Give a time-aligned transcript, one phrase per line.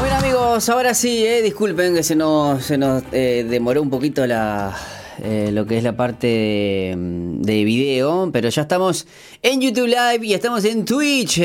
[0.00, 4.26] Bueno amigos, ahora sí, eh, disculpen que se nos, se nos eh, demoró un poquito
[4.26, 4.74] la,
[5.22, 9.06] eh, lo que es la parte de, de video, pero ya estamos
[9.42, 11.42] en YouTube Live y estamos en Twitch.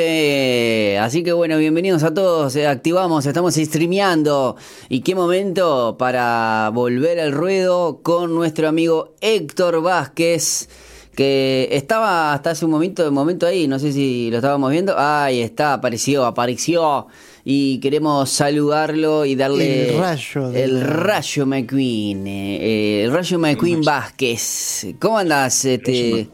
[1.02, 2.56] así que bueno, bienvenidos a todos.
[2.56, 4.56] activamos, estamos streameando.
[4.88, 10.70] Y qué momento para volver al ruedo con nuestro amigo Héctor Vázquez.
[11.14, 14.96] Que estaba hasta hace un momento, momento ahí, no sé si lo estábamos viendo.
[14.98, 17.08] Ahí está, apareció, apareció.
[17.48, 23.12] Y queremos saludarlo y darle El rayo de el la- rayo McQueen, eh, eh, el
[23.12, 24.88] rayo McQueen Vázquez.
[25.00, 25.64] ¿Cómo andás?
[25.64, 26.28] Este,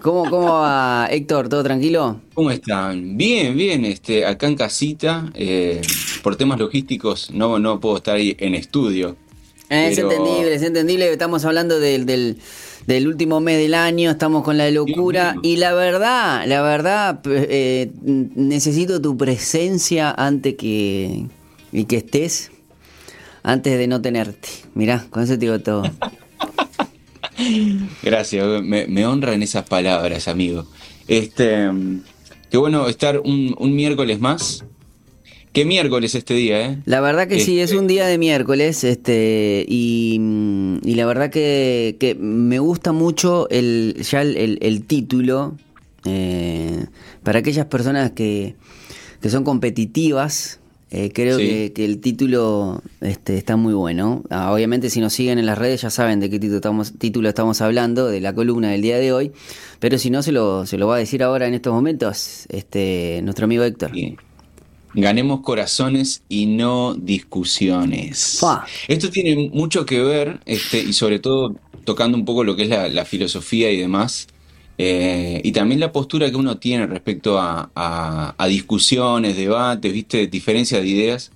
[0.00, 1.48] ¿cómo, ¿Cómo va Héctor?
[1.48, 2.20] ¿Todo tranquilo?
[2.32, 3.16] ¿Cómo están?
[3.16, 5.80] Bien, bien, este, acá en casita, eh,
[6.22, 9.16] por temas logísticos no, no puedo estar ahí en estudio.
[9.68, 11.10] Eh, Es Pero- entendible, es entendible.
[11.12, 12.36] Estamos hablando del, del,
[12.86, 15.36] del último mes del año, estamos con la locura.
[15.42, 21.26] Y la verdad, la verdad, p- eh, necesito tu presencia antes que,
[21.72, 22.50] y que estés,
[23.42, 24.48] antes de no tenerte.
[24.74, 25.90] Mirá, con eso te digo todo.
[28.02, 30.66] Gracias, me, me honran esas palabras, amigo.
[31.08, 32.02] Este, mm,
[32.50, 34.64] qué bueno estar un, un miércoles más.
[35.54, 36.78] ¿Qué miércoles este día, eh?
[36.84, 40.20] La verdad que sí, es Este- un día de miércoles, este, y,
[40.82, 45.56] y la verdad que, que me gusta mucho el, ya el, el- el título,
[46.06, 46.86] eh,
[47.22, 48.56] para aquellas personas que,
[49.22, 50.58] que son competitivas,
[50.90, 51.46] eh, creo Sí.
[51.46, 54.24] que, que el título este, está muy bueno.
[54.30, 57.28] Ah, obviamente si nos siguen en las redes ya saben de qué título estamos, título
[57.28, 59.30] estamos hablando, de la columna del día de hoy,
[59.78, 63.20] pero si no se lo, se lo va a decir ahora en estos momentos este,
[63.22, 63.92] nuestro amigo Héctor.
[63.92, 64.16] Bien.
[64.94, 68.38] Ganemos corazones y no discusiones.
[68.40, 68.64] Fa.
[68.88, 72.68] Esto tiene mucho que ver, este, y sobre todo tocando un poco lo que es
[72.68, 74.28] la, la filosofía y demás,
[74.78, 80.26] eh, y también la postura que uno tiene respecto a, a- a discusiones, debates, viste,
[80.26, 81.30] diferencias de ideas.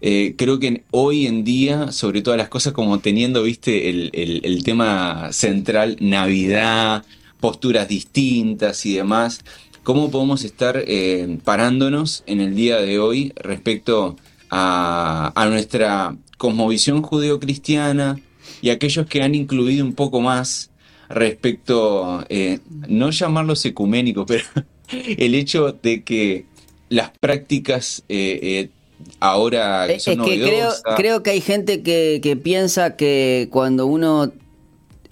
[0.00, 4.40] Eh, creo que hoy en día, sobre todas las cosas, como teniendo, viste, el, el-
[4.44, 7.04] el tema central, Navidad,
[7.38, 9.44] posturas distintas y demás,
[9.82, 14.16] ¿cómo podemos estar eh, parándonos en el día de hoy respecto
[14.50, 18.20] a, a nuestra cosmovisión judeocristiana
[18.60, 20.70] y aquellos que han incluido un poco más
[21.08, 24.44] respecto, eh, no llamarlos ecuménicos, pero
[24.90, 26.46] el hecho de que
[26.88, 28.68] las prácticas eh,
[29.20, 34.32] ahora son es que creo, que hay gente que, que piensa que cuando uno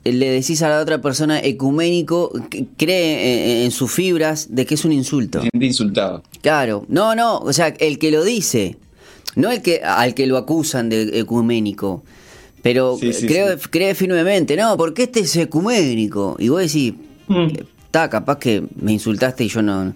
[0.05, 4.85] le decís a la otra persona ecuménico, que cree en, sus fibras de que es
[4.85, 5.41] un insulto.
[5.41, 6.23] siente insultado.
[6.43, 8.77] Claro, no, no, o sea, el que lo dice,
[9.37, 12.03] no el que al que lo acusan de ecuménico.
[12.63, 13.69] Pero Sí, sí, creo, sí.
[13.71, 16.37] cree firmemente, no, porque este es ecuménico.
[16.39, 16.95] Y vos decís,
[17.85, 19.95] está, capaz que me insultaste y yo no,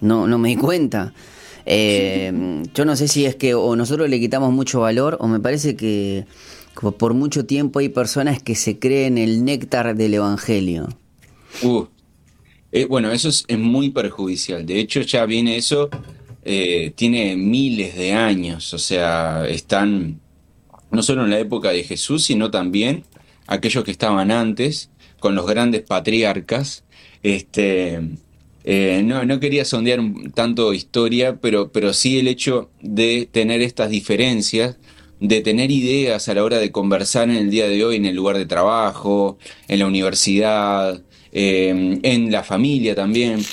[0.00, 1.12] no, no me di cuenta.
[1.66, 5.38] Eh, yo no sé si es que o nosotros le quitamos mucho valor o me
[5.38, 6.24] parece que
[6.80, 10.88] por mucho tiempo hay personas que se creen el néctar del evangelio.
[11.62, 11.86] Uh,
[12.70, 14.64] eh, bueno, eso es, muy perjudicial.
[14.64, 15.88] De hecho, ya viene eso,
[16.44, 18.72] eh, tiene miles de años.
[18.74, 20.20] O sea, están
[20.90, 23.04] no solo en la época de Jesús, sino también
[23.46, 26.84] aquellos que estaban antes, con los grandes patriarcas.
[27.22, 28.00] Este,
[28.64, 30.00] eh, no, quería sondear
[30.34, 34.76] tanto historia, pero sí el hecho de tener estas diferencias,
[35.20, 38.16] de tener ideas a la hora de conversar en el día de hoy en el
[38.16, 41.02] lugar de trabajo, en la universidad,
[41.32, 43.44] eh, en la familia también,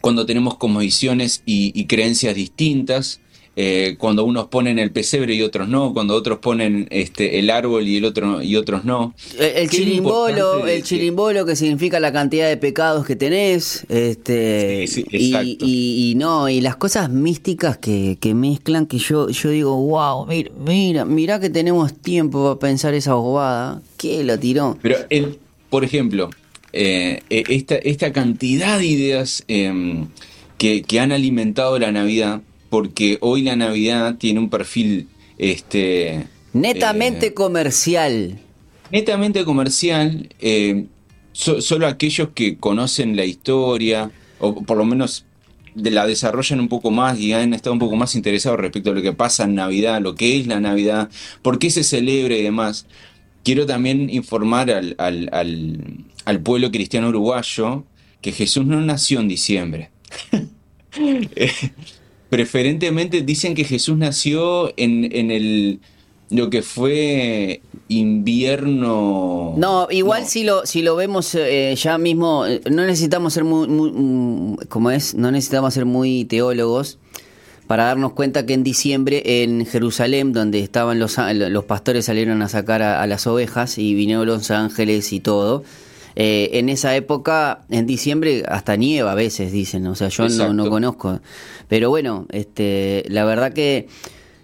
[0.00, 3.20] cuando tenemos cosmovisiones y, y creencias distintas,
[3.56, 7.86] eh, cuando unos ponen el pesebre y otros no, cuando otros ponen este, el árbol
[7.86, 9.14] y el otro y otros no.
[9.38, 13.84] El, el Qué chirimbolo, el que- chirimbolo que significa la cantidad de pecados que tenés,
[13.88, 15.66] este, Sí, sí, y, exacto.
[15.66, 20.26] y- y no, y las cosas místicas que, que mezclan, que yo, yo digo, wow,
[20.26, 24.78] mira, mira, mira que tenemos tiempo para pensar esa bobada, ¿qué la tiró?
[24.80, 25.38] Pero, el,
[25.68, 26.30] por ejemplo,
[26.72, 30.04] eh, eh, esta, esta cantidad de ideas eh,
[30.56, 35.08] que, que han alimentado la Navidad, porque hoy la Navidad tiene un perfil
[35.38, 38.38] este, Netamente eh, comercial.
[38.90, 40.86] netamente comercial, eh,
[41.32, 45.24] so- solo aquellos que conocen la historia, o por lo menos
[45.74, 48.94] de- la desarrollan un poco más y han estado un poco más interesados respecto a
[48.94, 51.08] lo que pasa en Navidad, lo que es la Navidad,
[51.42, 52.86] por qué se celebra y demás.
[53.44, 57.84] Quiero también informar al, al- al- al pueblo cristiano uruguayo
[58.20, 59.90] que Jesús no nació en diciembre.
[62.30, 65.80] Preferentemente dicen que Jesús nació en, en el
[66.30, 69.54] lo que fue invierno.
[69.56, 70.28] No, igual No.
[70.28, 74.56] si lo si lo vemos eh, ya mismo, eh, no necesitamos ser muy, muy- mm,
[74.68, 76.98] como es, no necesitamos ser muy teólogos
[77.66, 82.48] para darnos cuenta que en diciembre en Jerusalén, donde estaban los, los pastores salieron a
[82.48, 85.62] sacar a, las ovejas y vinieron los ángeles y todo,
[86.16, 90.52] eh, en esa época, en diciembre, hasta nieva a veces, dicen, o sea, yo no,
[90.52, 91.20] no, conozco.
[91.68, 93.88] Pero bueno, este, la verdad que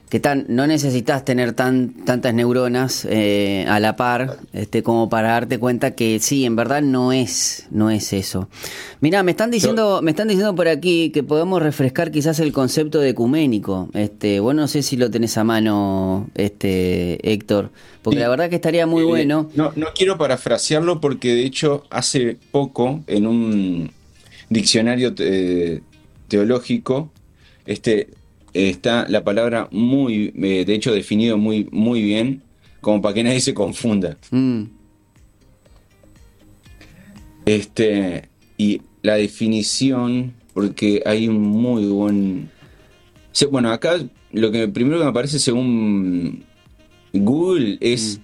[0.08, 5.30] que tan, no necesitas tener tan, tantas neuronas eh, a la par este, como para
[5.30, 8.48] darte cuenta que sí, en verdad no es, no es eso.
[9.00, 13.00] Mira, me están diciendo, me están diciendo por aquí que podemos refrescar quizás el concepto
[13.00, 13.88] de ecuménico.
[13.94, 17.70] Este, bueno, no sé si lo tenés a mano, este, Héctor,
[18.02, 19.50] porque la verdad que estaría muy eh, bueno.
[19.54, 23.90] No, no quiero parafrasearlo porque de hecho hace poco en un
[24.48, 25.80] diccionario eh,
[26.28, 27.10] teológico,
[27.66, 28.10] este
[28.56, 32.42] está la palabra muy, eh, de hecho, definido muy, muy bien,
[32.80, 34.16] como para que nadie se confunda.
[34.30, 34.62] Mm.
[37.44, 42.50] Este, y la definición, porque hay un muy buen.
[43.50, 43.98] Bueno, acá
[44.32, 46.44] lo que primero que me aparece según
[47.12, 48.22] Google es mm.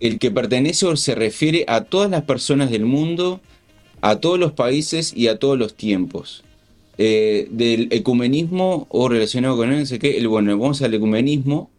[0.00, 3.40] el que pertenece o se refiere a todas las personas del mundo,
[4.00, 6.42] a todos los países y a todos los tiempos.
[6.96, 10.16] Eh, del ecumenismo o relacionado con él, no sé qué.
[10.16, 11.70] El, bueno, vamos al ecumenismo,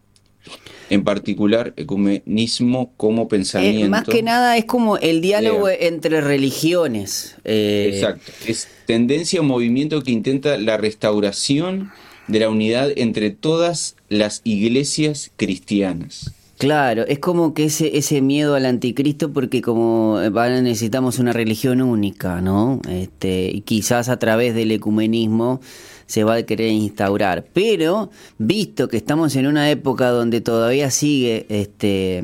[0.89, 3.89] en particular, ecumenismo como eh, pensamiento.
[3.89, 7.37] más que nada es como el diálogo eh, entre religiones.
[7.45, 8.29] Exacto.
[8.45, 11.91] Es tendencia o movimiento que intenta la restauración
[12.27, 16.34] de la unidad entre todas las iglesias cristianas.
[16.57, 22.39] Claro, es como que ese, ese miedo al anticristo porque como necesitamos una religión única,
[22.39, 22.79] ¿no?
[22.89, 25.59] Este, y quizás a través del ecumenismo
[26.05, 27.45] se va a querer instaurar.
[27.51, 32.23] Pero, visto que estamos en una época donde todavía sigue, este,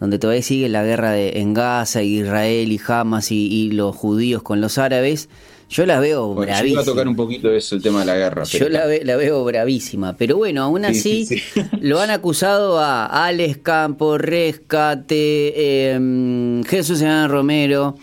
[0.00, 4.62] donde todavía sigue la guerra de, en Gaza, Israel y Hamas y los judíos con
[4.62, 5.28] los árabes,
[5.68, 6.60] yo la veo bravísima.
[6.60, 8.44] Yo iba a tocar un poquito eso, el tema de la guerra.
[8.44, 10.16] Yo la, veo bravísima.
[10.16, 11.28] Pero bueno, aún así
[11.80, 17.96] lo han acusado a Alex Campos, Rescate, em, Jesús Sebastián Romero.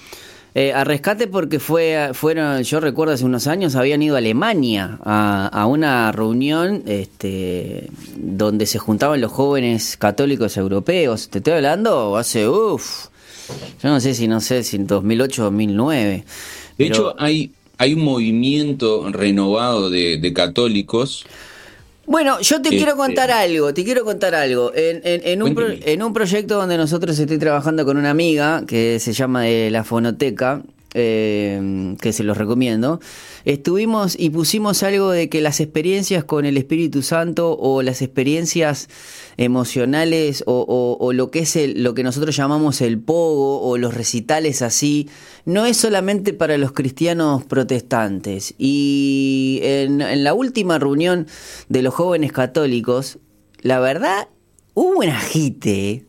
[0.53, 4.99] Eh, a rescate porque fue, fueron, yo recuerdo hace unos años, habían ido a Alemania
[5.01, 7.87] a, una reunión este,
[8.17, 11.29] donde se juntaban los jóvenes católicos europeos.
[11.29, 13.07] Te estoy hablando hace, uff,
[13.81, 16.25] yo no sé si, no sé, si en 2008 o 2009.
[16.81, 21.25] De hecho, hay, hay un movimiento renovado de, católicos.
[22.06, 24.72] Bueno, yo te quiero este, contar algo, te quiero contar algo.
[24.75, 29.44] En, un en, un proyecto donde nosotros estoy trabajando con una amiga que se llama
[29.44, 30.62] de La Fonoteca,
[30.93, 32.99] eh, que se los recomiendo,
[33.45, 38.89] estuvimos y pusimos algo de que las experiencias con el Espíritu Santo o las experiencias
[39.38, 45.09] emocionales o, lo que es lo que nosotros llamamos el pogo o los recitales así,
[45.45, 48.53] no es solamente para los cristianos protestantes.
[48.57, 51.27] Y en, en la última reunión
[51.69, 53.17] de los jóvenes católicos,
[53.61, 54.27] la verdad,
[54.73, 56.05] hubo un agite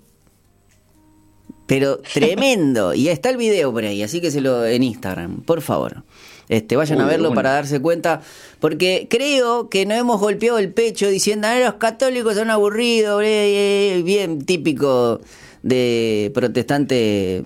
[1.73, 2.93] pero tremendo.
[2.93, 6.05] y está el video por ahí, así que se lo en Instagram, por favor.
[6.51, 8.21] Este, vayan a verlo para darse cuenta,
[8.61, 14.45] porque creo que no hemos golpeado el pecho diciendo, ah, los católicos son aburridos, bien
[14.45, 15.23] típico
[15.63, 17.43] de protestante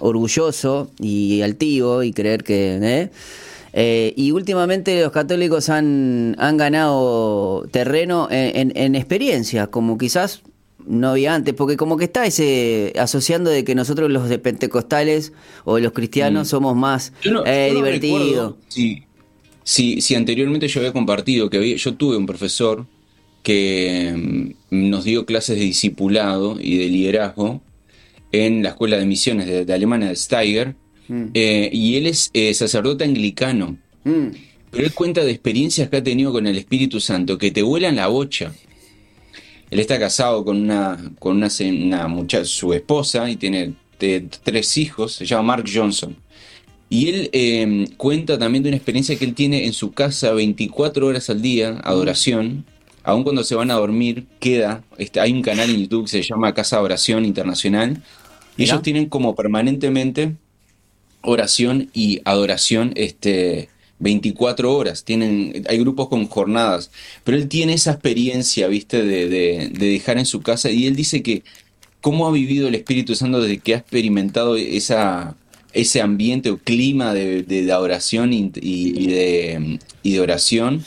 [0.00, 2.78] orgulloso y altivo y creer que...
[2.82, 3.10] ¿eh?
[3.72, 10.42] Eh, y últimamente los católicos han, han ganado terreno en, en, experiencias, como quizás
[10.86, 15.32] no había antes, porque como que está ese asociando de que nosotros los de pentecostales
[15.64, 16.50] o los cristianos mm.
[16.50, 17.12] somos más
[17.46, 18.54] eh, divertidos.
[18.68, 22.86] Sí, sí, anteriormente yo había compartido que yo tuve un profesor
[23.42, 27.62] que mm, nos dio clases de discipulado y de liderazgo
[28.32, 30.74] en la escuela de misiones de, Alemania, de Steiger,
[31.08, 31.24] mm.
[31.34, 33.76] eh, y él es eh, sacerdote anglicano.
[34.02, 37.96] Pero él cuenta de experiencias que ha tenido con el Espíritu Santo que te vuelan
[37.96, 38.52] la bocha.
[39.70, 43.74] Él está casado con una, con una, una muchacha, su esposa, y tiene
[44.42, 46.16] tres hijos, se llama Mark Johnson.
[46.88, 51.06] Y él em, cuenta también de una experiencia que él tiene en su casa 24
[51.06, 52.64] horas al día, adoración.
[53.04, 54.82] Aun cuando se van a dormir, queda.
[54.98, 58.02] Este, hay un canal en YouTube que se llama Casa de Oración Internacional.
[58.56, 60.34] Y ellos tienen como permanentemente
[61.22, 63.68] oración y adoración este,
[64.00, 66.90] 24 horas, tienen, hay grupos con jornadas,
[67.22, 71.22] pero él tiene esa experiencia, viste, de, de, dejar en su casa y él dice
[71.22, 71.42] que
[72.00, 75.36] cómo ha vivido el Espíritu Santo desde que ha experimentado esa,
[75.72, 80.84] ese ambiente o clima de, de adoración y, de, y, de, oración,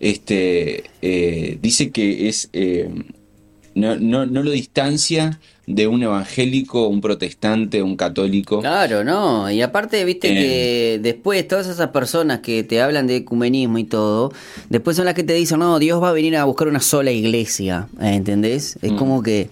[0.00, 2.90] este, eh, dice que es, eh,
[3.76, 8.60] no, no, no lo distancia de un evangélico, un protestante, un católico.
[8.60, 9.50] Claro, no.
[9.50, 10.98] Y aparte, viste que Eh.
[11.00, 14.32] después todas esas personas que te hablan de ecumenismo y todo,
[14.70, 17.10] después son las que te dicen, no, Dios va a venir a buscar una sola
[17.10, 17.88] iglesia.
[18.00, 18.78] ¿Entendés?
[18.82, 18.96] Es Mm.
[18.96, 19.48] como que.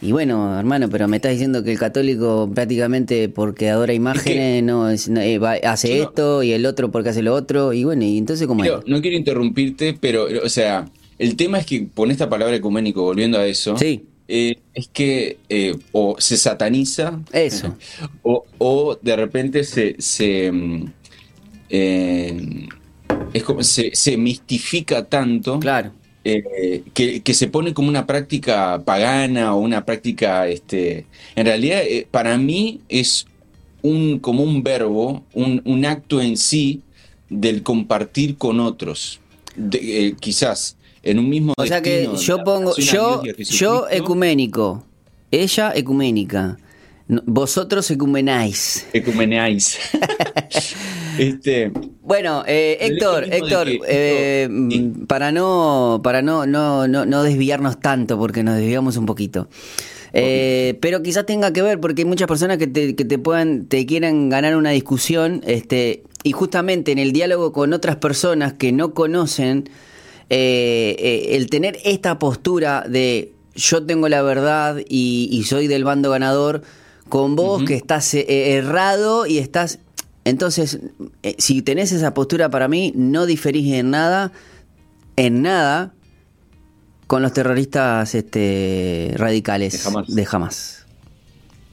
[0.00, 4.88] Y bueno, hermano, pero me estás diciendo que el católico prácticamente porque adora imágenes no,
[4.90, 7.72] es- no, eh, va- hace no- esto y el otro porque hace lo otro.
[7.72, 8.70] Y bueno, y entonces, ¿cómo es?
[8.86, 13.38] No quiero interrumpirte, pero, o sea, el tema es que con esta palabra ecuménico, volviendo
[13.38, 14.04] a eso, Sí.
[14.28, 17.76] eh, es que eh, o se sataniza, Eso.
[18.22, 20.84] o, o de repente se, se, mm,
[21.70, 22.68] eh,
[23.32, 25.92] es como, se, se mistifica tanto Claro.
[26.94, 31.06] que, que se pone como una práctica pagana o una práctica, este,
[31.36, 33.26] en realidad para mí es
[33.82, 36.82] un, como un verbo, un, un acto en sí
[37.30, 39.20] del compartir con otros,
[39.56, 44.84] De- eh, quizás en un mismo O sea que yo pongo, yo, yo ecuménico,
[45.30, 46.58] ella ecuménica,
[47.08, 48.86] vosotros ecumenáis.
[48.92, 49.78] Ecumeneáis.
[51.18, 54.92] este, Bueno, eh, El Héctor, Héctor, que eh, mm, sí.
[55.06, 59.48] para no, para no, no, no, no desviarnos tanto, porque nos desviamos un poquito.
[60.12, 63.66] Eh, pero quizás tenga que ver porque hay muchas personas que te, que te puedan,
[63.66, 68.72] te quieran ganar una discusión, este, y justamente en el diálogo con otras personas que
[68.72, 69.68] no conocen,
[70.30, 75.84] eh, eh, el tener esta postura de yo tengo la verdad y, y soy del
[75.84, 76.62] bando ganador,
[77.08, 79.78] con vos que estás eh, errado y estás...
[80.24, 80.78] Entonces,
[81.38, 84.30] si tenés esa postura para mí, no diferís en nada,
[85.16, 85.94] en nada,
[87.06, 90.14] con los terroristas este, radicales De Hamás.
[90.14, 90.86] de Hamas.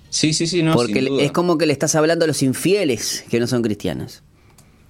[0.10, 1.24] sí, sí, sí, no, Porque sin le- duda.
[1.24, 4.24] es como que le estás hablando a los infieles que no son cristianos.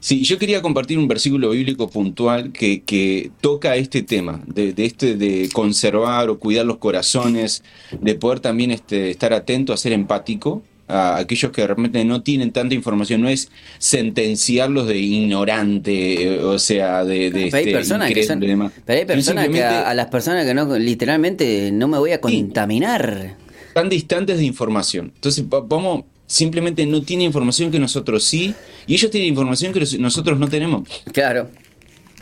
[0.06, 4.86] Sí, yo quería compartir un versículo bíblico puntual que, que toca este tema, de, de
[4.86, 7.64] este de conservar o cuidar los corazones,
[8.00, 12.22] de poder también este, estar atento a ser empático a aquellos que de repente no
[12.22, 17.62] tienen tanta información, no es sentenciarlos de ignorante, eh, o sea, de, de Pero hay
[17.64, 18.40] este, personas, que, son-
[18.86, 22.18] pero hay personas que a, a las personas que no, literalmente no me voy a
[22.18, 22.22] Sí.
[22.22, 23.38] contaminar.
[23.70, 25.12] están distantes de información.
[25.16, 28.54] Entonces, va- vamos, simplemente no tienen información que nosotros sí,
[28.88, 30.88] y ellos tienen información que nos- nosotros no tenemos.
[31.12, 31.50] Claro.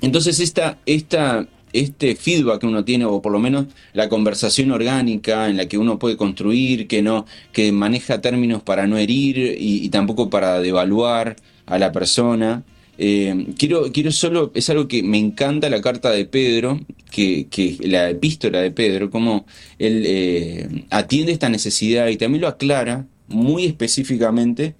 [0.02, 5.50] Entonces esta, esta, este feedback que uno tiene, o por lo menos la conversación orgánica
[5.50, 9.86] en la que uno puede construir, que no, que maneja términos para no herir y,
[9.86, 12.64] y tampoco para devaluar a la persona.
[12.98, 16.80] Eh, quiero, quiero solo, es algo que me encanta la carta de Pedro,
[17.10, 19.46] que, que la epístola de Pedro, cómo
[19.80, 24.76] él eh, atiende esta necesidad y también lo aclara muy específicamente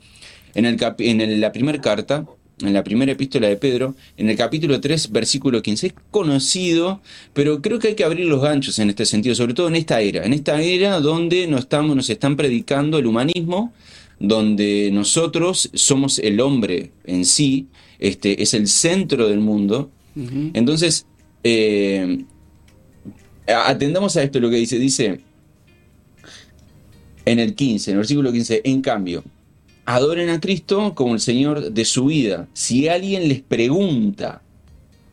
[0.56, 2.26] en, el cap- en el- la primera carta,
[2.62, 5.88] en la primera epístola de Pedro, en el capítulo 3, versículo 15.
[5.88, 7.02] Es conocido,
[7.34, 10.00] pero creo que hay que abrir los ganchos en este sentido, sobre todo en esta
[10.02, 13.74] era, en esta era donde nos, estamos, nos están predicando el humanismo,
[14.20, 17.68] donde nosotros somos el hombre en sí,
[18.00, 19.90] este, es el centro del mundo.
[20.54, 21.06] Entonces,
[21.44, 22.24] eh,
[23.48, 24.78] atendamos a esto lo que dice.
[24.80, 25.20] Dice
[27.26, 29.24] en el 15, en el versículo 15, en cambio,
[29.86, 32.48] adoren a Cristo como el Señor de su vida.
[32.54, 34.42] Si alguien les pregunta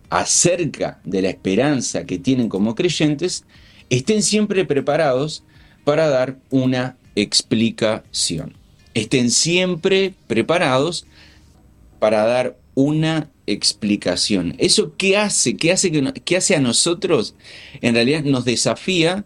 [0.09, 3.45] acerca de la esperanza que tienen como creyentes,
[3.89, 5.45] estén siempre preparados
[5.85, 8.57] para dar una explicación.
[8.95, 11.07] Estén siempre preparados
[11.99, 14.55] para dar una explicación.
[14.59, 15.57] ¿Eso qué hace?
[15.57, 15.91] ¿Qué hace,
[16.25, 17.35] que hace a nosotros?
[17.81, 19.25] En realidad nos desafía,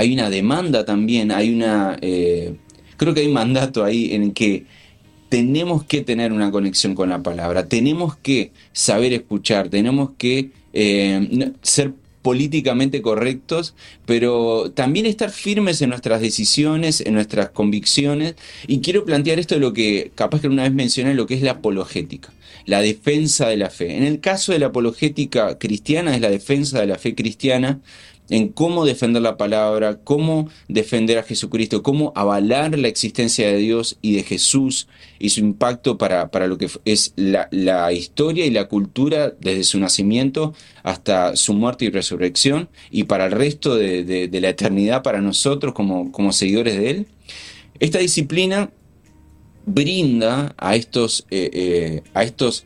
[0.00, 1.98] hay una demanda también, hay una...
[2.00, 2.54] eh,
[2.96, 4.64] creo que hay un mandato ahí en que
[5.28, 11.52] tenemos que tener una conexión con la palabra, tenemos que saber escuchar, tenemos que eh,
[11.60, 11.92] ser
[12.22, 13.74] políticamente correctos,
[14.06, 18.36] pero también estar firmes en nuestras decisiones, en nuestras convicciones.
[18.66, 21.42] Y quiero plantear esto de lo que capaz que una vez mencioné, lo que es
[21.42, 22.32] la apologética,
[22.64, 23.96] la defensa de la fe.
[23.96, 27.80] En el caso de la apologética cristiana es la defensa de la fe cristiana
[28.30, 33.98] en cómo defender la palabra, cómo defender a Jesucristo, cómo avalar la existencia de Dios
[34.00, 34.86] y de Jesús
[35.18, 39.80] y su impacto para, para lo que es la, historia y la cultura desde su
[39.80, 45.20] nacimiento hasta su muerte y resurrección y para el resto de, de- la eternidad para
[45.20, 47.06] nosotros como, como seguidores de Él.
[47.80, 48.70] Esta disciplina
[49.66, 52.64] brinda a estos, eh, eh, a estos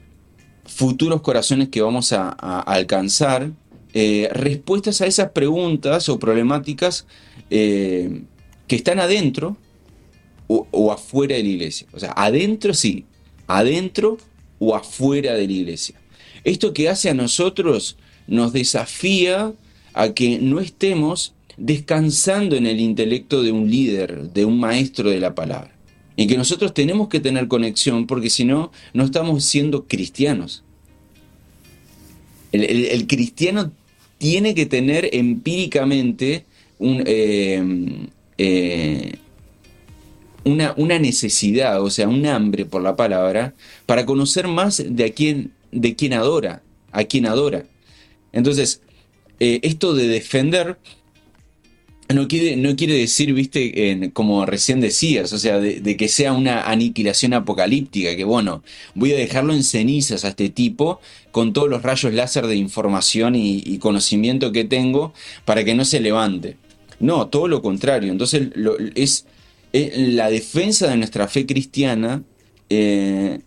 [0.66, 2.28] futuros corazones que vamos a
[2.60, 3.50] alcanzar
[3.94, 7.06] eh, respuestas a esas preguntas o problemáticas
[7.50, 8.22] eh,
[8.66, 9.56] que están adentro
[10.46, 11.86] o, o afuera de la iglesia.
[11.92, 13.06] O sea, adentro sí,
[13.46, 14.18] adentro
[14.58, 15.94] o afuera de la iglesia.
[16.44, 17.96] Esto que hace a nosotros
[18.26, 19.52] nos desafía
[19.94, 25.20] a que no estemos descansando en el intelecto de un líder, de un maestro de
[25.20, 25.72] la palabra.
[26.16, 30.62] Y que nosotros tenemos que tener conexión porque si no, no estamos siendo cristianos.
[32.52, 33.72] El, cristiano
[34.24, 36.46] tiene que tener empíricamente
[36.78, 39.18] un, eh,
[40.44, 43.52] una, necesidad, o sea, un hambre por la palabra,
[43.84, 47.66] para conocer más de a quién, de quién adora, a quién adora.
[48.32, 48.80] Entonces,
[49.40, 50.78] eh, esto de defender
[52.12, 56.68] no quiere, no quiere decir, viste, como recién decías, o sea, de, que sea una
[56.68, 58.62] aniquilación apocalíptica, que bueno,
[58.94, 63.34] voy a dejarlo en cenizas a este tipo con todos los rayos láser de información
[63.36, 66.56] y, conocimiento que tengo para que no se levante.
[67.00, 68.12] No, todo lo contrario.
[68.12, 68.50] Entonces,
[68.94, 69.26] es,
[69.72, 72.22] la defensa de nuestra fe cristiana
[72.70, 73.40] eh,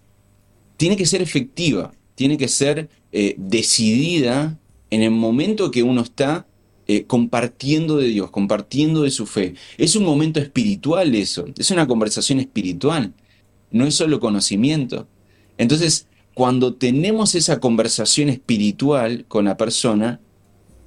[0.76, 4.58] tiene que ser efectiva, tiene que ser eh, decidida
[4.90, 6.46] en el momento que uno está
[6.88, 9.56] eh, compartiendo de Dios, compartiendo de su fe.
[9.78, 13.14] Es un momento espiritual eso, es una conversación espiritual,
[13.72, 15.08] no es solo conocimiento.
[15.58, 20.20] Entonces, cuando tenemos esa conversación espiritual con la persona,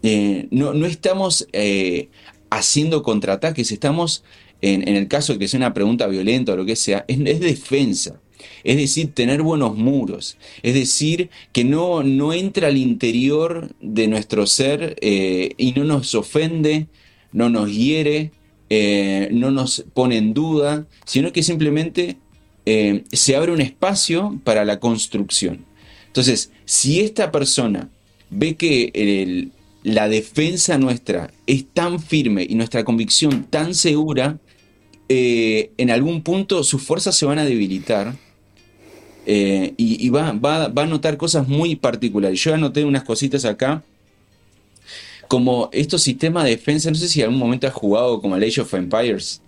[0.03, 2.09] eh, no, estamos eh,
[2.49, 4.25] haciendo contraataques, estamos,
[4.63, 8.21] en, el caso de que sea una pregunta violenta o lo que sea, es defensa
[8.65, 14.47] es decir, tener buenos muros, es decir, que no, no entra al interior de nuestro
[14.47, 16.87] ser eh, y no nos ofende,
[17.33, 18.33] no nos hiere,
[18.69, 22.17] eh, no nos pone en duda, sino que simplemente
[22.67, 25.65] eh, se abre un espacio para la construcción.
[26.07, 27.89] Entonces, si esta persona
[28.31, 29.51] ve que
[29.83, 34.39] la defensa nuestra es tan firme y nuestra convicción tan segura,
[35.09, 38.17] en algún punto sus fuerzas se van a debilitar
[39.33, 42.43] eh, y, va, va, a notar cosas muy particulares.
[42.43, 43.81] Yo anoté unas cositas acá,
[45.29, 48.43] como estos sistemas de defensa, no sé si en algún momento has jugado como el
[48.43, 49.41] Age of Empires.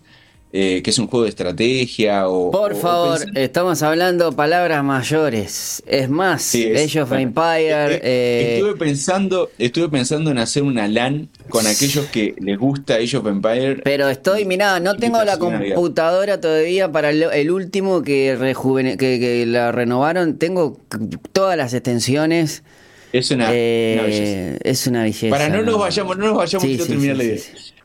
[0.54, 2.50] Eh, que es un juego de estrategia o...
[2.50, 5.82] Por favor, estamos hablando palabras mayores.
[5.87, 7.99] Es más, Age of Empire...
[8.02, 13.16] Eh, estuve, pensando, estuve pensando en hacer una LAN con aquellos que les gusta Age
[13.16, 13.76] of Empire.
[13.82, 18.37] Pero estoy, mirá, no tengo la computadora todavía para el, último que,
[18.98, 20.37] que, la renovaron.
[20.37, 20.79] Tengo
[21.33, 22.62] todas las extensiones.
[23.14, 25.35] Es una, eh, Es una belleza.
[25.35, 27.40] Para no nos vayamos, no nos vayamos, quiero terminar la idea.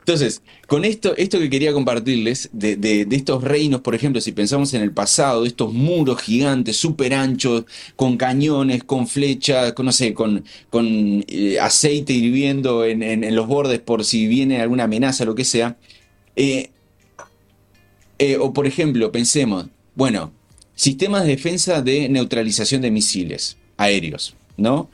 [0.08, 4.80] Entonces, con esto, esto que quería compartirles, de, estos reinos, por ejemplo, si pensamos en
[4.80, 10.46] el pasado, estos muros gigantes, súper anchos, con cañones, con flechas, con, no sé, con,
[10.70, 15.76] con eh, aceite hirviendo en, los bordes por si viene alguna amenaza, lo que sea.
[16.36, 16.70] Eh,
[18.18, 20.32] eh, o por ejemplo, pensemos, bueno,
[20.74, 24.88] sistemas de defensa de neutralización de misiles aéreos, ¿no?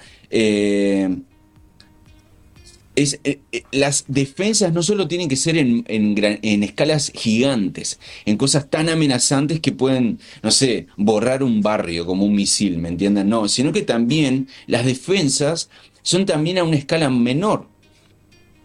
[2.97, 8.37] Es, eh, eh, las defensas no solo tienen que ser en, en, escalas gigantes, en
[8.37, 13.29] cosas tan amenazantes que pueden, no sé, borrar un barrio como un misil, ¿me entienden?
[13.29, 15.69] No, sino que también las defensas
[16.03, 17.67] son también a una escala menor.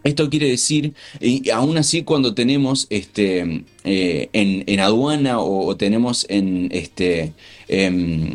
[0.03, 6.69] Esto quiere decir, y aún así cuando tenemos este, eh, en, aduana o, tenemos en,
[6.71, 7.33] este,
[7.67, 8.31] em,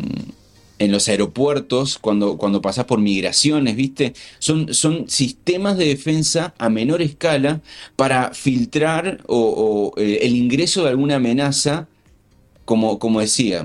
[0.79, 4.15] en los aeropuertos, cuando, cuando pasás por migraciones, ¿viste?
[4.39, 7.61] Son, son sistemas de defensa a menor escala
[7.97, 11.89] para filtrar o, eh, el ingreso de alguna amenaza,
[12.65, 13.65] como, como decía,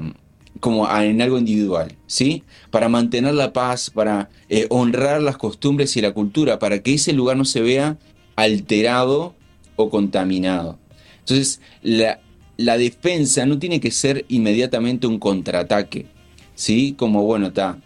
[0.59, 2.43] como en algo individual, ¿sí?
[2.69, 7.13] Para mantener la paz, para eh, honrar las costumbres y la cultura, para que ese
[7.13, 7.97] lugar no se vea
[8.35, 9.35] alterado
[9.77, 10.77] o contaminado.
[11.19, 12.19] Entonces, la,
[12.57, 16.18] la defensa no tiene que ser inmediatamente un contraataque
[16.59, 16.93] ¿sí?
[16.97, 17.79] Como, bueno, está.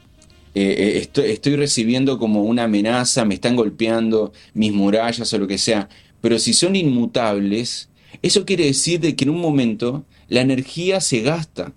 [0.55, 5.59] Eh, eh, estoy, recibiendo como una amenaza, me están golpeando mis murallas o lo que
[5.59, 5.89] sea.
[6.21, 7.89] Pero si son inmutables,
[8.21, 11.71] eso quiere decir de que en un momento la energía se gasta.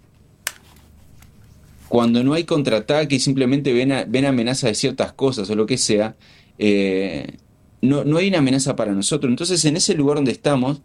[1.88, 5.78] Cuando no hay contraataque y simplemente ven, ven amenaza de ciertas cosas o lo que
[5.78, 6.16] sea,
[6.58, 7.36] eh,
[7.82, 9.30] no, no hay una amenaza para nosotros.
[9.30, 10.80] Entonces en ese lugar donde estamos,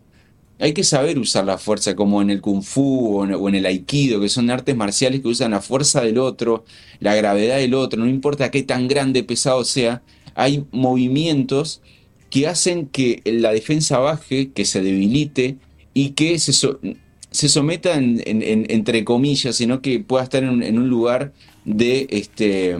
[0.61, 4.21] hay que saber usar la fuerza, como en el kung fu o en, el aikido,
[4.21, 6.65] que son artes marciales que usan la fuerza del otro,
[6.99, 10.03] la gravedad del otro, no importa qué tan grande, pesado sea,
[10.35, 11.81] hay movimientos
[12.29, 15.57] que hacen que la defensa baje, que se debilite
[15.95, 21.33] y que se, se someta entre comillas, sino que pueda estar en, un lugar
[21.65, 22.77] de, este,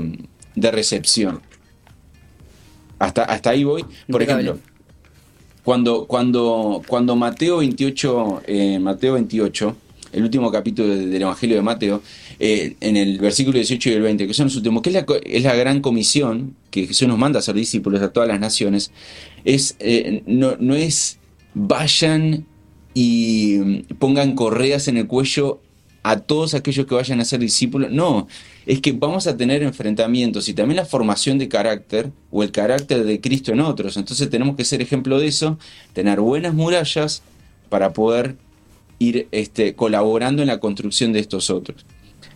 [0.55, 1.41] de recepción.
[2.99, 3.83] Hasta, hasta ahí voy.
[4.07, 4.59] Por ejemplo,
[5.63, 9.75] cuando, cuando, cuando Mateo 28, eh, Mateo 28
[10.13, 12.01] el último capítulo del Evangelio de Mateo,
[12.39, 14.89] eh, en el versículo 18 y el 20, que son los últimos, que
[15.25, 18.91] es la, gran comisión que Jesús nos manda a ser discípulos a todas las naciones,
[19.45, 21.17] es, eh, no, no es
[21.53, 22.45] vayan
[22.93, 25.61] y pongan correas en el cuello
[26.03, 27.91] a todos aquellos que vayan a ser discípulos.
[27.91, 28.27] No,
[28.65, 33.03] es que vamos a tener enfrentamientos y también la formación de carácter o el carácter
[33.03, 33.97] de Cristo en otros.
[33.97, 35.57] Entonces tenemos que ser ejemplo de eso,
[35.93, 37.21] tener buenas murallas
[37.69, 38.35] para poder
[38.99, 41.85] ir este, colaborando en la construcción de estos otros.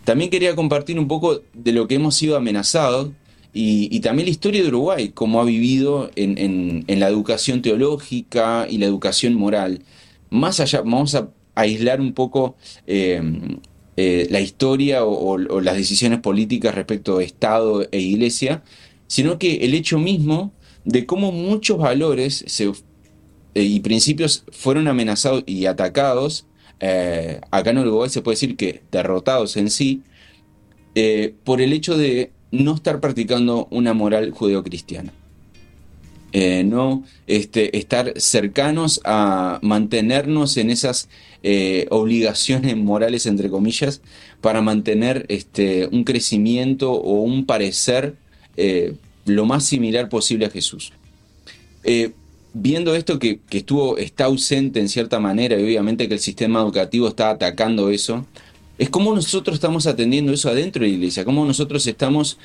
[0.04, 3.10] También quería compartir un poco de lo que hemos sido amenazados
[3.58, 8.86] y, también la historia de Uruguay, cómo ha vivido en, la educación teológica y la
[8.86, 9.82] educación moral.
[10.30, 13.22] Más allá, vamos a aislar un poco eh,
[13.98, 18.64] eh, la historia o, las decisiones políticas respecto a Estado e Iglesia,
[19.08, 22.74] sino que el hecho mismo de cómo muchos valores eh,
[23.64, 26.46] y principios fueron amenazados y atacados,
[27.52, 30.04] acá en Uruguay se puede decir que derrotados en sí,
[31.44, 35.14] por el hecho de no estar practicando una moral judeocristiana.
[36.38, 41.08] Eh, no este, estar cercanos a mantenernos en esas
[41.44, 44.02] eh, obligaciones morales, entre comillas,
[44.42, 48.16] para mantener este, un crecimiento o un parecer
[48.58, 50.92] eh, lo más similar posible a Jesús.
[52.54, 56.60] viendo esto que, que, estuvo, está ausente en cierta manera y obviamente que el sistema
[56.60, 58.26] educativo está atacando eso,
[58.78, 62.38] es cómo nosotros estamos atendiendo eso adentro de la iglesia, cómo nosotros estamos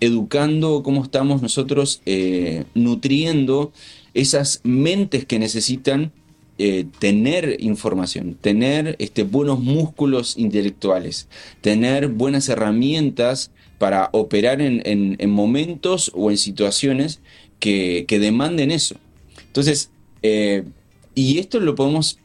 [0.00, 3.72] educando, cómo estamos nosotros eh, nutriendo
[4.14, 6.12] esas mentes que necesitan
[6.58, 11.28] eh, tener información, tener este, buenos músculos intelectuales,
[11.60, 17.20] tener buenas herramientas para operar en, momentos o en situaciones
[17.60, 18.96] que, que demanden eso.
[19.46, 19.90] Entonces,
[21.14, 22.18] y esto lo podemos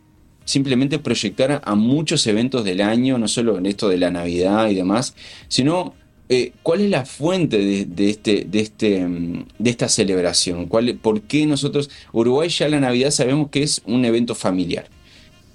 [0.45, 4.75] simplemente proyectar a muchos eventos del año, no solo en esto de la Navidad y
[4.75, 5.15] demás,
[5.47, 5.93] sino
[6.33, 11.21] eh, cuál es la fuente de, este, de, este, mm, de esta celebración, ¿Cuál, por
[11.21, 14.87] qué nosotros, Uruguay ya la Navidad sabemos que es un evento familiar.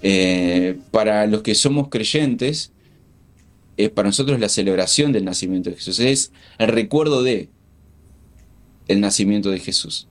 [0.01, 2.71] Eh, para los que somos creyentes,
[3.75, 7.49] es para nosotros la celebración del nacimiento de Jesús, es el recuerdo de
[8.87, 10.07] el nacimiento de Jesús.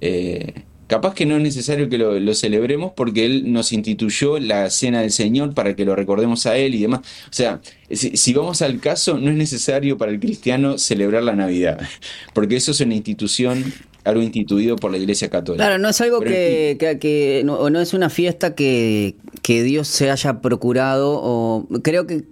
[0.00, 5.02] Eh, Capaz que no es necesario que lo, celebremos porque Él nos instituyó la cena
[5.02, 7.02] del Señor para que lo recordemos a Él y demás.
[7.26, 7.60] O sea,
[7.92, 11.78] si, vamos al caso, no es necesario para el cristiano celebrar la Navidad,
[12.34, 13.72] porque eso es una institución
[14.02, 15.64] algo instituido por la Iglesia Católica.
[15.64, 19.14] Claro, no es algo que, que, no, es una fiesta que,
[19.46, 22.24] Dios se haya procurado, o creo que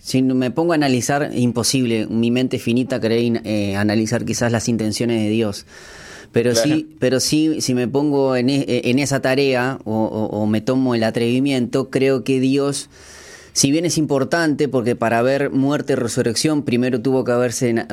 [0.00, 5.20] si me pongo a analizar, imposible, mi mente finita cree eh, analizar quizás las intenciones
[5.24, 5.66] de Dios.
[6.32, 10.94] Pero sí, pero sí, si me pongo en, e, en esa tarea o, me tomo
[10.94, 12.88] el atrevimiento, creo que Dios,
[13.52, 17.86] si bien es importante, porque para haber muerte y resurrección primero tuvo que haberse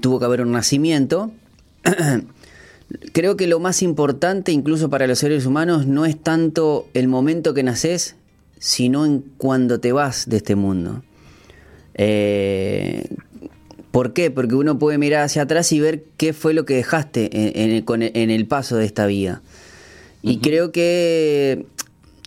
[0.00, 1.30] tuvo que haber un nacimiento.
[3.12, 7.54] creo que lo más importante, incluso para los seres humanos, no es tanto el momento
[7.54, 8.16] que naces,
[8.58, 11.02] sino en cuando te vas de este mundo.
[11.94, 13.08] Eh,
[13.96, 14.30] ¿Por qué?
[14.30, 18.46] Porque uno puede mirar hacia atrás y ver qué fue lo que dejaste en, el
[18.46, 19.40] paso de esta vida.
[20.20, 21.64] Y creo que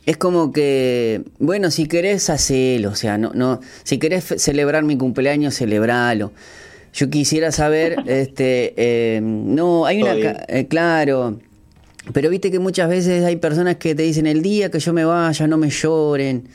[0.07, 2.89] es como que, bueno, si querés, hacelo.
[2.89, 6.31] O sea, no, no, si querés celebrar mi cumpleaños, celebralo.
[6.91, 11.37] Yo quisiera saber, este, eh, no, hay una, eh, claro,
[12.13, 15.05] pero viste que muchas veces hay personas que te dicen el día que yo me
[15.05, 16.49] vaya, no me lloren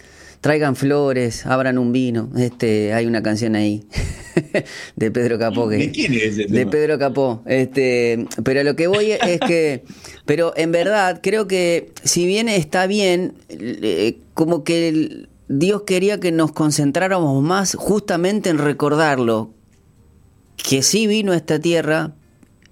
[0.45, 2.29] traigan flores, abran un vino.
[2.37, 3.87] Este, hay una canción ahí
[4.97, 5.71] de Pedro Capó.
[5.71, 7.43] Que, ¿De quién es ese De Pedro Capó.
[7.47, 9.85] Este, pero lo que voy es que,
[10.27, 16.31] pero en verdad creo que si bien está bien, eh, como que Dios quería que
[16.31, 19.55] nos concentráramos más justamente en recordarlo,
[20.59, 22.17] que sí vino a esta tierra,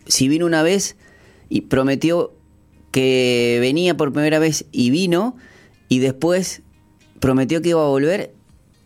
[0.06, 0.96] sí vino una vez
[1.48, 2.34] y prometió
[2.90, 5.36] que venía por primera vez y vino,
[5.88, 6.60] y después
[7.22, 8.34] prometió que iba a volver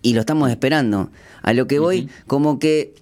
[0.03, 1.11] y lo estamos esperando.
[1.43, 2.95] A lo que voy, como que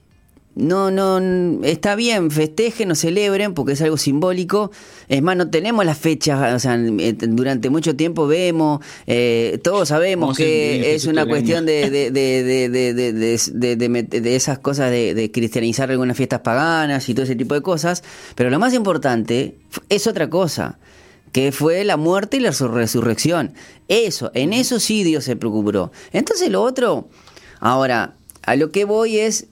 [0.54, 1.18] no, no,
[1.64, 4.70] está bien, festejen o celebren porque es algo simbólico.
[5.08, 9.88] Es más, no tenemos las fechas, o sea, eh, durante mucho tiempo vemos, eh, todos
[9.88, 12.68] sabemos que es una cuestión de, de, de,
[14.20, 18.04] de, esas cosas de, cristianizar algunas fiestas paganas y todo ese tipo de cosas,
[18.36, 19.56] pero lo más importante
[19.88, 20.78] es otra cosa
[21.34, 23.54] que fue la muerte y la resurrección.
[23.88, 25.90] Eso, en eso sí Dios se preocupó.
[26.12, 27.08] Entonces lo otro,
[27.58, 29.48] ahora, a lo que voy es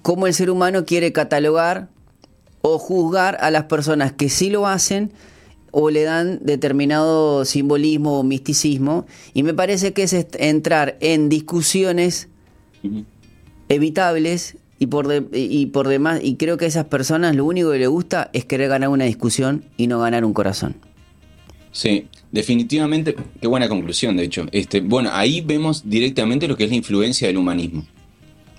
[0.00, 1.88] cómo el ser humano quiere catalogar
[2.62, 5.12] o juzgar a las personas que sí lo hacen
[5.72, 9.04] o le dan determinado simbolismo o misticismo
[9.34, 12.28] y me parece que es entrar en discusiones
[13.68, 17.78] evitables y por, y por demás, y creo que a esas personas lo único que
[17.78, 20.76] les gusta es querer ganar una discusión y no ganar un corazón.
[21.72, 24.46] Sí, definitivamente, qué buena conclusión, de hecho.
[24.52, 27.86] Este, bueno, ahí vemos directamente lo que es la influencia del humanismo.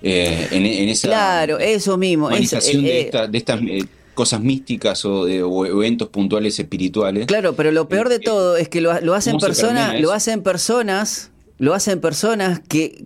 [0.02, 2.26] Eh, en, esa claro, eso mismo.
[2.26, 7.26] Organización de, eh, de, estas eh, cosas místicas o, de, eventos puntuales espirituales.
[7.26, 11.74] Claro, pero lo peor de todo es que lo, hacen personas, lo hacen personas, lo
[11.74, 13.04] hacen personas que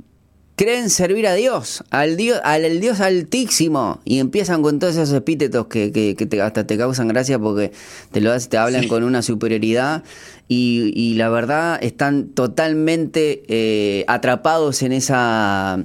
[0.57, 5.67] creen servir a Dios, al Dios, al Dios altísimo, y empiezan con todos esos epítetos
[5.67, 7.73] que, que, hasta te causan gracia porque
[8.11, 10.03] te lo te hablan con una superioridad
[10.49, 15.83] y, y, la verdad están totalmente eh, atrapados en esa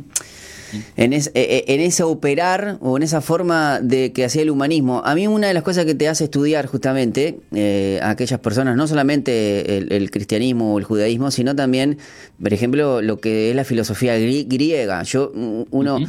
[0.95, 5.01] en, e, e, en ese operar o en esa forma de que hacía el humanismo.
[5.05, 8.75] A mí una de las cosas que te hace estudiar justamente eh, a aquellas personas,
[8.75, 11.97] no solamente el, cristianismo o el judaísmo, sino también,
[12.41, 15.03] por ejemplo, lo que es la filosofía griega.
[15.03, 15.99] Yo, uno...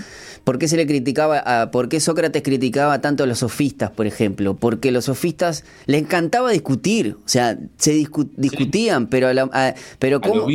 [0.44, 4.07] ¿Por qué se le criticaba, a, por qué Sócrates criticaba tanto a los sofistas, por
[4.09, 4.57] ejemplo?
[4.57, 9.29] Porque los sofistas le encantaba discutir, o sea, se discutían, pero
[10.01, 10.46] pero cómo,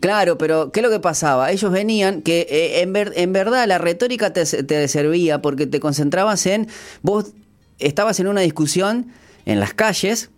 [0.00, 1.52] claro, pero ¿qué es lo que pasaba?
[1.52, 6.44] Ellos venían que eh, en, en verdad la retórica te, te servía porque te concentrabas
[6.46, 6.68] en
[7.00, 7.32] vos
[7.78, 9.08] estabas en una discusión
[9.44, 10.30] en las calles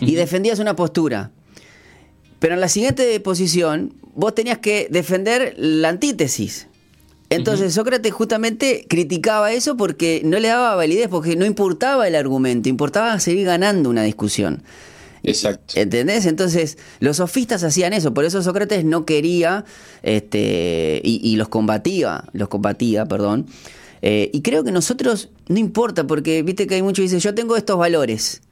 [0.00, 1.30] y defendías una postura.
[2.38, 6.68] Pero en la siguiente posición, vos tenías que defender la antítesis.
[7.30, 12.68] Entonces Sócrates justamente criticaba eso porque no le daba validez, porque no importaba el argumento,
[12.68, 14.62] importaba seguir ganando una discusión.
[15.22, 15.74] Exacto.
[15.78, 16.26] ¿Entendés?
[16.26, 19.64] Entonces, los sofistas hacían eso, por eso Sócrates no quería,
[20.02, 23.46] este, y, los combatía, los combatía, perdón.
[24.02, 27.34] Eh, y creo que nosotros, no importa, porque viste que hay muchos que dicen, yo
[27.34, 28.42] tengo estos valores,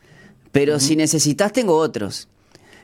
[0.52, 2.28] pero si necesitas tengo otros.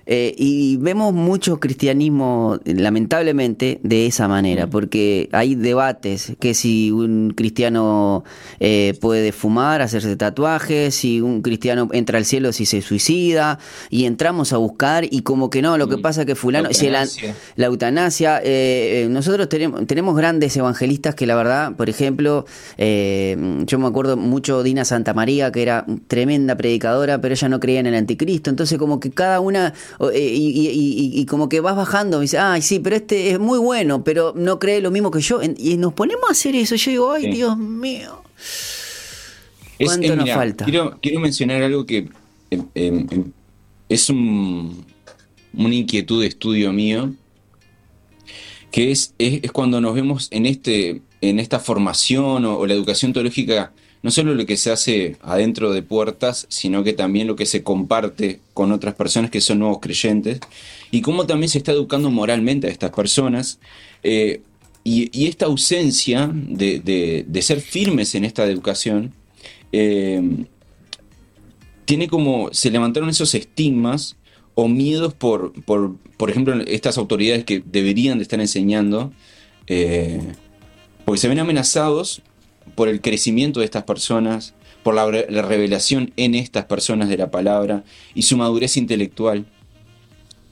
[0.08, 7.32] Eh, y vemos mucho cristianismo, lamentablemente, de esa manera, porque hay debates que si un
[7.36, 8.22] cristiano
[8.60, 13.58] eh, puede fumar, hacerse tatuajes, si un cristiano entra al cielo si se suicida,
[13.90, 16.68] y entramos a buscar y como que no, lo que pasa que fulano,
[17.56, 22.46] la eutanasia, eh, nosotros tenemos, tenemos grandes evangelistas que la verdad, por ejemplo,
[22.78, 27.80] yo me acuerdo mucho Dina Santa María, que era tremenda predicadora, pero ella no creía
[27.80, 29.74] en el anticristo, entonces como que cada una
[30.12, 34.04] eh, y, como que vas bajando, y dice, ay, sí, pero este es muy bueno,
[34.04, 35.40] pero no cree lo mismo que yo.
[35.42, 36.74] Y nos ponemos a hacer eso.
[36.76, 38.22] Yo digo, ay, Dios mío.
[39.82, 40.64] ¿Cuánto nos falta?
[40.64, 42.08] Quiero, quiero mencionar algo que
[42.50, 43.32] em, em, em,
[43.88, 44.84] es un,
[45.54, 47.12] una inquietud de estudio mío,
[48.70, 53.72] que es, es, cuando nos vemos en, este, en esta formación o la educación teológica
[54.02, 57.62] no solo lo que se hace adentro de puertas, sino que también lo que se
[57.62, 60.40] comparte con otras personas que son nuevos creyentes,
[60.90, 63.58] y cómo también se está educando moralmente a estas personas.
[64.02, 64.42] Eh,
[64.84, 69.12] y, esta ausencia de, ser firmes en esta educación,
[69.72, 70.22] eh,
[71.84, 74.16] tiene como, se levantaron esos estigmas
[74.54, 79.12] o miedos por, por, por ejemplo, estas autoridades que deberían de estar enseñando,
[79.66, 80.20] eh,
[81.04, 82.22] porque se ven amenazados
[82.74, 85.10] por el crecimiento de estas personas, por la,
[85.42, 87.82] revelación en estas personas de la palabra
[88.14, 89.46] y su madurez intelectual.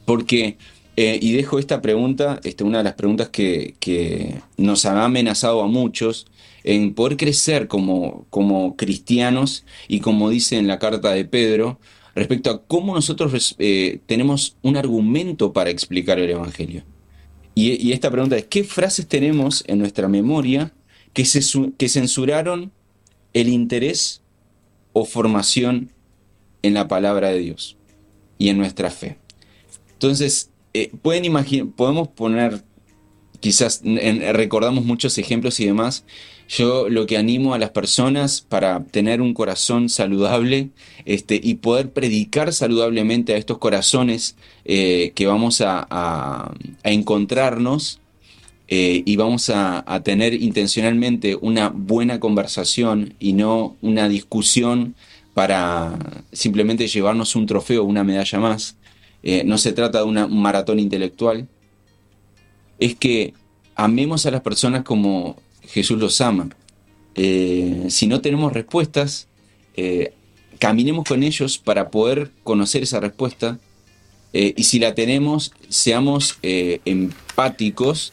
[0.05, 0.59] Porque,
[0.97, 5.69] eh, y dejo esta pregunta, este, una de las preguntas que, nos ha amenazado a
[5.69, 6.27] muchos,
[6.65, 11.79] en poder crecer como, como cristianos y como dice en la carta de Pedro,
[12.15, 16.83] respecto a cómo nosotros eh, tenemos un argumento para explicar el Evangelio.
[17.55, 20.73] Y, y, esta pregunta es, ¿qué frases tenemos en nuestra memoria
[21.15, 22.73] que, censuraron
[23.33, 24.21] el interés
[24.93, 25.91] o formación
[26.63, 27.77] en la palabra de Dios
[28.37, 29.17] y en nuestra fe.
[29.93, 32.65] Entonces, eh, pueden imaginar, podemos poner,
[33.41, 36.05] quizás recordamos muchos ejemplos y demás.
[36.49, 40.71] Yo lo que animo a las personas para tener un corazón saludable
[41.07, 48.01] este, y poder predicar saludablemente a estos corazones eh, que vamos a encontrarnos
[48.69, 54.95] eh, y vamos a, tener intencionalmente una buena conversación y no una discusión
[55.35, 55.99] para
[56.33, 58.77] simplemente llevarnos un trofeo una medalla más.
[59.23, 61.47] Eh, no se trata de un maratón intelectual.
[62.79, 63.35] Es que
[63.75, 66.49] amemos a las personas como Jesús los ama.
[67.15, 69.29] Eh, si no tenemos respuestas,
[70.59, 73.59] caminemos con ellos para poder conocer esa respuesta.
[74.33, 78.13] y si la tenemos, seamos empáticos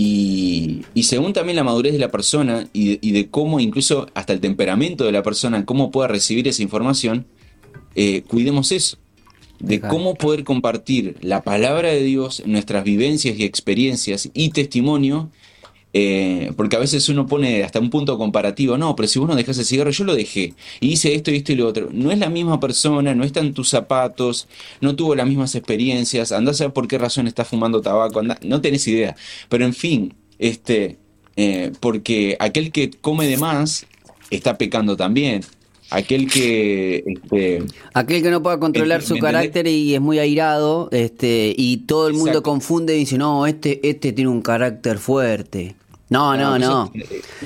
[0.00, 5.04] y, según también la madurez de la persona y de, cómo incluso hasta el temperamento
[5.04, 7.26] de la persona, cómo pueda recibir esa información,
[7.96, 8.96] eh, cuidemos eso.
[9.58, 15.30] de cómo poder compartir la palabra de Dios, nuestras vivencias y experiencias y testimonio
[15.92, 19.36] eh, porque a veces uno pone hasta un punto comparativo, no, pero si vos no
[19.36, 21.88] dejas el cigarro, yo lo dejé, y hice esto y esto y lo otro.
[21.92, 24.48] No es la misma persona, no está en tus zapatos,
[24.80, 28.60] no tuvo las mismas experiencias, andás a saber por qué razón está fumando tabaco, no
[28.60, 29.16] tenés idea.
[29.48, 30.98] Pero en fin, este,
[31.36, 33.86] eh, porque aquel que come de más
[34.30, 35.42] está pecando también.
[35.90, 37.62] Aquel que este,
[37.94, 42.14] aquel que no pueda controlar su carácter y es muy airado este y todo el
[42.14, 45.76] mundo confunde y dice no este este tiene un carácter fuerte
[46.10, 46.90] no, no, no.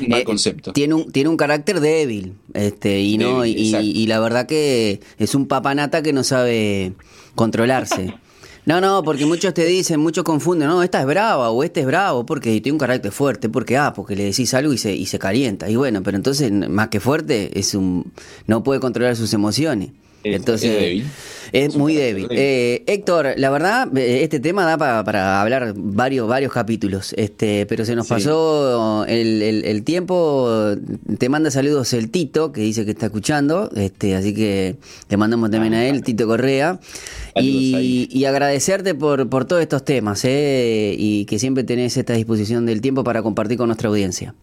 [0.09, 0.73] Mal eh, concepto.
[0.73, 5.47] tiene un, tiene un carácter débil, este, y no, y, la verdad que es un
[5.49, 6.93] papanata que no sabe
[7.35, 8.15] controlarse.
[8.65, 11.87] No, no, porque muchos te dicen, muchos confunden, no, esta es brava o este es
[11.87, 15.07] bravo porque tiene un carácter fuerte, porque ah, porque le decís algo y se, y
[15.07, 15.69] se calienta.
[15.69, 18.13] Y bueno, pero entonces más que fuerte es un
[18.47, 19.91] no puede controlar sus emociones.
[20.25, 21.05] Entonces,
[21.53, 22.29] es, muy débil.
[22.31, 27.85] Eh, Héctor, la verdad, eh, este tema da para, hablar varios, varios capítulos, este, pero
[27.85, 30.75] se nos pasó el, tiempo.
[31.19, 34.77] Te manda saludos el Tito, que dice que está escuchando, este, así que
[35.09, 36.81] le mandamos también a él, Tito Correa.
[37.37, 42.81] Y, agradecerte por, por todos estos temas, eh, y que siempre tenés esta disposición del
[42.81, 44.35] tiempo para compartir con nuestra audiencia.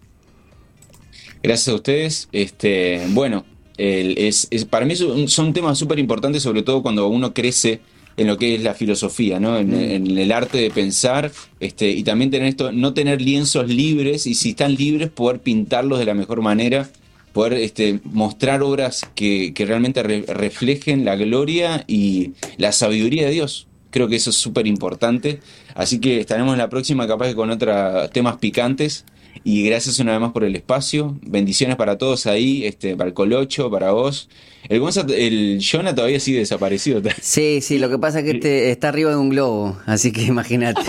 [1.41, 2.27] Gracias a ustedes.
[2.31, 3.45] Este, bueno,
[3.79, 7.81] es, para mí son temas súper importantes, sobre todo cuando uno crece
[8.19, 9.57] en lo que es la filosofía, ¿no?
[9.57, 10.17] En, mm.
[10.17, 14.49] el arte de pensar, este, y también tener esto, no tener lienzos libres, y si
[14.49, 16.89] están libres, poder pintarlos de la mejor manera,
[17.31, 23.67] poder este, mostrar obras que, realmente reflejen la gloria y la sabiduría de Dios.
[23.89, 25.39] Creo que eso es súper importante.
[25.73, 29.05] Así que estaremos en la próxima, capaz que con otros temas picantes.
[29.43, 31.17] Y gracias una vez más por el espacio.
[31.21, 34.30] Bendiciones para todos ahí, este, para el Colocho, para vos.
[34.67, 34.82] El,
[35.13, 37.02] el Jonah todavía sigue desaparecido.
[37.21, 40.23] Sí, sí, lo que pasa es que este está arriba de un globo, así que
[40.23, 40.82] imagínate.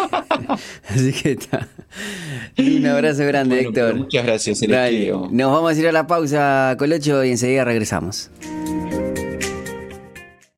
[0.89, 1.69] así que está.
[2.59, 3.95] Un abrazo grande, Héctor.
[3.95, 8.31] Muchas gracias, Nos vamos a ir a la pausa, Colocho, y enseguida regresamos.